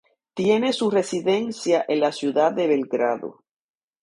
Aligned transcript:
Tiene 0.33 0.73
su 0.73 0.89
residencia 0.89 1.85
en 1.87 1.99
la 1.99 2.11
ciudad 2.11 2.51
de 2.53 2.65
Belgrado. 2.65 3.43